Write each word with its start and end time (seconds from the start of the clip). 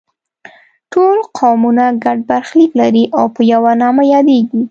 ټول 0.93 1.17
قومونه 1.37 1.85
ګډ 2.03 2.17
برخلیک 2.29 2.71
لري 2.81 3.03
او 3.17 3.25
په 3.35 3.41
یوه 3.53 3.71
نامه 3.81 4.03
یادیږي. 4.13 4.59